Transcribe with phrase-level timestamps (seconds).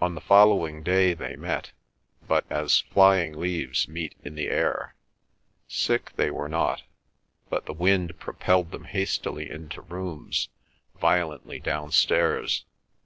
[0.00, 4.94] On the following day they met—but as flying leaves meet in the air.
[5.66, 6.82] Sick they were not;
[7.50, 10.50] but the wind propelled them hastily into rooms,
[11.00, 12.64] violently downstairs.